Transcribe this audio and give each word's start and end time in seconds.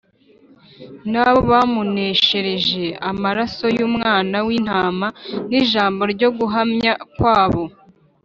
Na 1.11 1.23
bo 1.31 1.39
bamuneshesheje 1.51 2.85
amaraso 3.09 3.65
y’Umwana 3.77 4.37
w’Intama 4.47 5.07
n’ijambo 5.49 6.01
ryo 6.13 6.29
guhamya 6.37 6.93
kwabo, 7.15 7.63